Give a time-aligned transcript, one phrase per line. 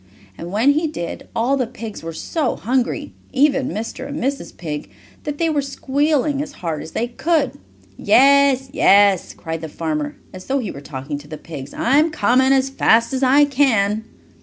[0.35, 4.07] And when he did, all the pigs were so hungry, even Mr.
[4.07, 4.57] and Mrs.
[4.57, 4.89] Pig,
[5.25, 7.51] that they were squealing as hard as they could.
[7.97, 11.71] "Yes, yes!" cried the farmer, as though he were talking to the pigs.
[11.75, 14.03] "I'm coming as fast as I can."